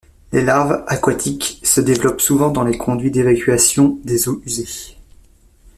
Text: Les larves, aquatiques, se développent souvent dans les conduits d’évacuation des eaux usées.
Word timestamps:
Les 0.31 0.43
larves, 0.43 0.83
aquatiques, 0.87 1.59
se 1.61 1.79
développent 1.79 2.21
souvent 2.21 2.49
dans 2.49 2.63
les 2.63 2.75
conduits 2.75 3.11
d’évacuation 3.11 3.99
des 4.03 4.27
eaux 4.29 4.41
usées. 4.47 4.97